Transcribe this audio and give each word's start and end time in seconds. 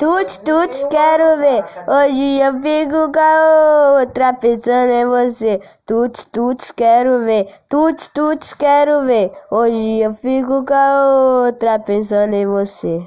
Tuts, 0.00 0.38
tuts, 0.38 0.84
quero 0.86 1.36
ver. 1.38 1.64
Hoje 1.86 2.40
eu 2.40 2.60
fico 2.60 3.12
com 3.12 3.20
a 3.20 4.00
outra 4.00 4.32
pensando 4.32 4.90
em 4.90 5.06
você. 5.06 5.60
Tuts, 5.86 6.24
tuts, 6.24 6.72
quero 6.72 7.22
ver. 7.22 7.46
Tuts, 7.68 8.08
tuts, 8.08 8.52
quero 8.52 9.06
ver. 9.06 9.30
Hoje 9.48 10.00
eu 10.00 10.12
fico 10.12 10.64
com 10.64 10.74
a 10.74 11.44
outra 11.46 11.78
pensando 11.78 12.34
em 12.34 12.46
você. 12.46 13.00